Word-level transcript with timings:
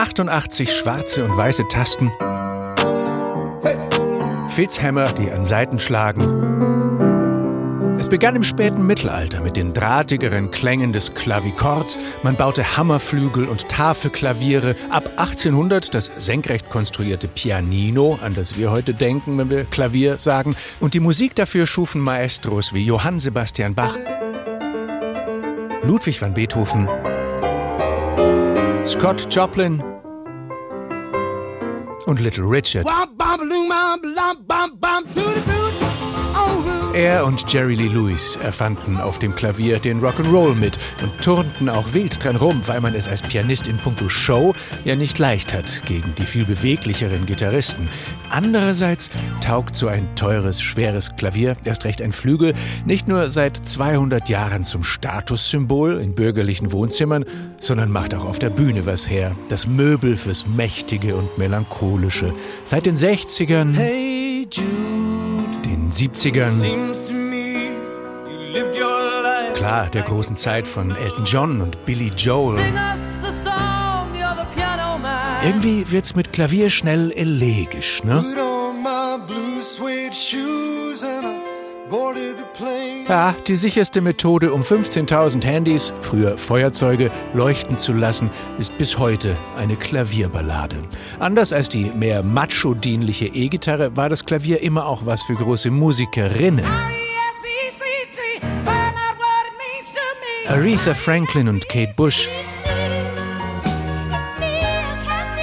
88 0.00 0.72
schwarze 0.72 1.22
und 1.26 1.36
weiße 1.36 1.68
Tasten. 1.68 2.10
Fitzhammer, 4.48 5.12
die 5.12 5.30
an 5.30 5.44
Seiten 5.44 5.78
schlagen. 5.78 6.22
Es 7.98 8.08
begann 8.08 8.34
im 8.34 8.42
späten 8.42 8.86
Mittelalter 8.86 9.42
mit 9.42 9.58
den 9.58 9.74
drahtigeren 9.74 10.50
Klängen 10.50 10.94
des 10.94 11.12
Klavikords. 11.12 11.98
Man 12.22 12.34
baute 12.36 12.78
Hammerflügel 12.78 13.44
und 13.44 13.68
Tafelklaviere. 13.68 14.74
Ab 14.88 15.04
1800 15.18 15.92
das 15.92 16.10
senkrecht 16.16 16.70
konstruierte 16.70 17.28
Pianino, 17.28 18.18
an 18.22 18.34
das 18.34 18.56
wir 18.56 18.70
heute 18.70 18.94
denken, 18.94 19.36
wenn 19.36 19.50
wir 19.50 19.64
Klavier 19.64 20.18
sagen. 20.18 20.56
Und 20.80 20.94
die 20.94 21.00
Musik 21.00 21.34
dafür 21.34 21.66
schufen 21.66 22.00
Maestros 22.00 22.72
wie 22.72 22.86
Johann 22.86 23.20
Sebastian 23.20 23.74
Bach, 23.74 23.98
Ludwig 25.82 26.22
van 26.22 26.32
Beethoven, 26.32 26.88
Scott 28.86 29.28
Joplin 29.30 29.82
und 32.06 32.18
Little 32.18 32.44
Richard. 32.44 32.86
Er 36.94 37.24
und 37.24 37.52
Jerry 37.52 37.74
Lee 37.74 37.88
Lewis 37.88 38.36
erfanden 38.36 38.98
auf 38.98 39.18
dem 39.18 39.34
Klavier 39.34 39.78
den 39.78 40.00
Rock'n'Roll 40.00 40.54
mit 40.54 40.78
und 41.02 41.16
turnten 41.22 41.68
auch 41.68 41.92
wild 41.92 42.24
dran 42.24 42.36
rum, 42.36 42.62
weil 42.66 42.80
man 42.80 42.94
es 42.94 43.06
als 43.06 43.22
Pianist 43.22 43.68
in 43.68 43.78
puncto 43.78 44.08
Show 44.08 44.54
ja 44.84 44.96
nicht 44.96 45.18
leicht 45.18 45.52
hat 45.52 45.82
gegen 45.84 46.14
die 46.16 46.26
viel 46.26 46.44
beweglicheren 46.44 47.26
Gitarristen. 47.26 47.88
Andererseits 48.30 49.10
taugt 49.44 49.74
so 49.74 49.88
ein 49.88 50.14
teures, 50.14 50.62
schweres 50.62 51.16
Klavier, 51.16 51.56
erst 51.64 51.84
recht 51.84 52.00
ein 52.00 52.12
Flügel, 52.12 52.54
nicht 52.84 53.08
nur 53.08 53.30
seit 53.30 53.56
200 53.56 54.28
Jahren 54.28 54.64
zum 54.64 54.84
Statussymbol 54.84 56.00
in 56.00 56.14
bürgerlichen 56.14 56.70
Wohnzimmern, 56.72 57.24
sondern 57.58 57.90
macht 57.90 58.14
auch 58.14 58.24
auf 58.24 58.38
der 58.38 58.50
Bühne 58.50 58.86
was 58.86 59.10
her. 59.10 59.34
Das 59.48 59.66
Möbel 59.66 60.16
fürs 60.16 60.46
Mächtige 60.46 61.16
und 61.16 61.38
Melancholische. 61.38 62.32
Seit 62.64 62.86
den 62.86 62.96
60ern. 62.96 63.74
Hey 63.74 64.46
Jude 64.50 65.58
den 65.64 65.90
70ern. 65.90 66.60
Klar, 69.54 69.90
der 69.90 70.02
großen 70.02 70.36
Zeit 70.36 70.66
von 70.66 70.90
Elton 70.94 71.24
John 71.24 71.60
und 71.60 71.84
Billy 71.84 72.12
Joel. 72.16 72.58
Irgendwie 75.42 75.90
wird's 75.90 76.14
mit 76.14 76.34
Klavier 76.34 76.68
schnell 76.68 77.12
elegisch, 77.12 78.04
ne? 78.04 78.22
Ja, 83.08 83.34
die 83.46 83.56
sicherste 83.56 84.02
Methode, 84.02 84.52
um 84.52 84.62
15.000 84.62 85.42
Handys, 85.42 85.94
früher 86.02 86.36
Feuerzeuge, 86.36 87.10
leuchten 87.32 87.78
zu 87.78 87.94
lassen, 87.94 88.28
ist 88.58 88.76
bis 88.76 88.98
heute 88.98 89.34
eine 89.56 89.76
Klavierballade. 89.76 90.76
Anders 91.18 91.54
als 91.54 91.70
die 91.70 91.90
mehr 91.90 92.22
macho-dienliche 92.22 93.26
E-Gitarre 93.26 93.96
war 93.96 94.10
das 94.10 94.26
Klavier 94.26 94.60
immer 94.62 94.86
auch 94.86 95.06
was 95.06 95.22
für 95.22 95.34
große 95.34 95.70
Musikerinnen. 95.70 96.66
Aretha 100.48 100.94
Franklin 100.94 101.48
und 101.48 101.68
Kate 101.68 101.94
Bush, 101.96 102.28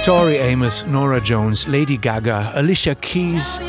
Tori 0.04 0.40
Amos, 0.40 0.86
Nora 0.88 1.18
Jones, 1.18 1.66
Lady 1.66 1.98
Gaga, 1.98 2.52
Alicia 2.54 2.94
Keys. 2.94 3.60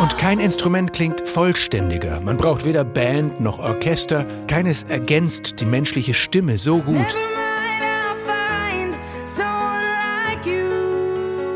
Und 0.00 0.16
kein 0.18 0.40
Instrument 0.40 0.92
klingt 0.92 1.28
vollständiger. 1.28 2.20
Man 2.20 2.36
braucht 2.36 2.64
weder 2.64 2.84
Band 2.84 3.40
noch 3.40 3.58
Orchester. 3.58 4.26
Keines 4.46 4.84
ergänzt 4.84 5.60
die 5.60 5.66
menschliche 5.66 6.14
Stimme 6.14 6.58
so 6.58 6.80
gut. 6.80 7.16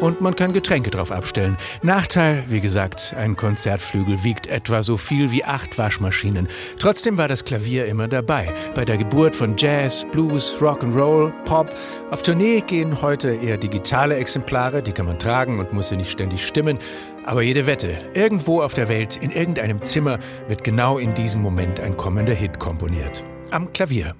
Und 0.02 0.20
man 0.20 0.34
kann 0.34 0.52
Getränke 0.52 0.90
drauf 0.90 1.12
abstellen. 1.12 1.56
Nachteil, 1.80 2.42
wie 2.48 2.60
gesagt, 2.60 3.14
ein 3.16 3.36
Konzertflügel 3.36 4.24
wiegt 4.24 4.48
etwa 4.48 4.82
so 4.82 4.96
viel 4.96 5.30
wie 5.30 5.44
acht 5.44 5.78
Waschmaschinen. 5.78 6.48
Trotzdem 6.80 7.18
war 7.18 7.28
das 7.28 7.44
Klavier 7.44 7.86
immer 7.86 8.08
dabei. 8.08 8.52
Bei 8.74 8.84
der 8.84 8.98
Geburt 8.98 9.36
von 9.36 9.54
Jazz, 9.56 10.04
Blues, 10.10 10.56
Rock'n'Roll, 10.60 11.30
Pop. 11.44 11.70
Auf 12.10 12.24
Tournee 12.24 12.62
gehen 12.62 13.00
heute 13.00 13.30
eher 13.30 13.58
digitale 13.58 14.16
Exemplare, 14.16 14.82
die 14.82 14.90
kann 14.90 15.06
man 15.06 15.20
tragen 15.20 15.60
und 15.60 15.72
muss 15.72 15.90
sie 15.90 15.96
nicht 15.96 16.10
ständig 16.10 16.44
stimmen. 16.44 16.80
Aber 17.24 17.42
jede 17.42 17.68
Wette, 17.68 17.96
irgendwo 18.12 18.60
auf 18.60 18.74
der 18.74 18.88
Welt, 18.88 19.14
in 19.14 19.30
irgendeinem 19.30 19.84
Zimmer, 19.84 20.18
wird 20.48 20.64
genau 20.64 20.98
in 20.98 21.14
diesem 21.14 21.40
Moment 21.42 21.78
ein 21.78 21.96
kommender 21.96 22.34
Hit 22.34 22.58
komponiert. 22.58 23.22
Am 23.52 23.72
Klavier. 23.72 24.16